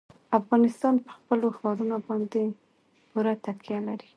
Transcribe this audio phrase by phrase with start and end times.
[0.39, 2.41] افغانستان په خپلو ښارونو باندې
[3.09, 4.09] پوره تکیه لري.